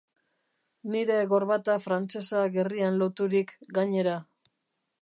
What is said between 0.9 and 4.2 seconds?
Nire gorbata frantsesa gerrian loturik, gainera.